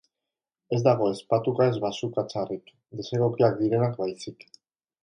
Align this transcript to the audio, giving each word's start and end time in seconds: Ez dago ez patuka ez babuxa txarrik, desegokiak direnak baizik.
Ez 0.77 0.79
dago 0.87 1.09
ez 1.17 1.19
patuka 1.33 1.67
ez 1.73 1.77
babuxa 1.85 2.25
txarrik, 2.33 2.75
desegokiak 3.03 3.63
direnak 3.65 3.97
baizik. 4.03 4.53